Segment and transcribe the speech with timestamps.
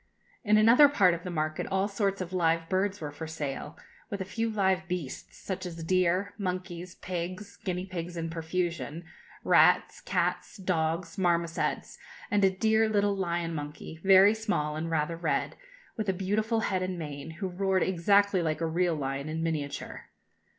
[0.43, 3.77] In another part of the market all sorts of live birds were for sale,
[4.09, 9.03] with a few live beasts, such as deer, monkeys, pigs, guinea pigs in profusion,
[9.43, 11.99] rats, cats, dogs, marmosets,
[12.31, 15.55] and a dear little lion monkey, very small and rather red,
[15.97, 20.09] with a beautiful head and mane, who roared exactly like a real lion in miniature.